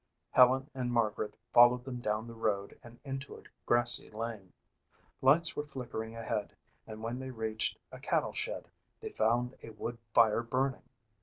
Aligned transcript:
Helen 0.31 0.67
and 0.73 0.91
Margaret 0.91 1.35
followed 1.53 1.83
them 1.85 1.99
down 1.99 2.25
the 2.25 2.33
road 2.33 2.75
and 2.81 2.97
into 3.03 3.37
a 3.37 3.43
grassy 3.67 4.09
lane. 4.09 4.51
Lights 5.21 5.55
were 5.55 5.67
flickering 5.67 6.15
ahead 6.15 6.55
and 6.87 7.03
when 7.03 7.19
they 7.19 7.29
reached 7.29 7.77
a 7.91 7.99
cattle 7.99 8.33
shed 8.33 8.71
they 8.99 9.11
found 9.11 9.55
a 9.61 9.69
wood 9.69 9.99
fire 10.11 10.41
burning. 10.41 10.89